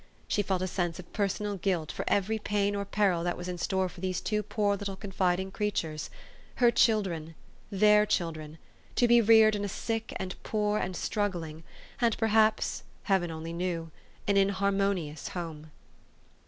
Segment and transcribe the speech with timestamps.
[0.27, 3.59] She felt a sense of personal guilt for every pain or peril that was in
[3.59, 6.09] store for these two poor little confid ing creatures
[6.55, 7.35] her children,
[7.71, 8.57] their children
[8.95, 11.63] to be reared in a sick and poor and struggling,
[11.99, 13.91] and per haps (Heaven only knew)
[14.27, 15.69] an inharmonious home.